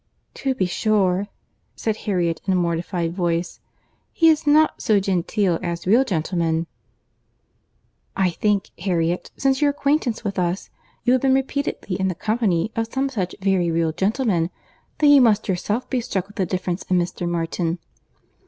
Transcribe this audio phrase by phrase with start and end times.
[0.33, 1.27] "To be sure,"
[1.75, 3.59] said Harriet, in a mortified voice,
[4.11, 6.65] "he is not so genteel as real gentlemen."
[8.17, 10.71] "I think, Harriet, since your acquaintance with us,
[11.03, 14.49] you have been repeatedly in the company of some such very real gentlemen,
[14.97, 17.29] that you must yourself be struck with the difference in Mr.
[17.29, 17.77] Martin.